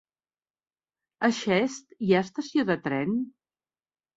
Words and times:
A 1.27 1.29
Xest 1.41 1.93
hi 2.07 2.11
ha 2.15 2.25
estació 2.29 2.67
de 2.73 2.79
tren? 2.89 3.17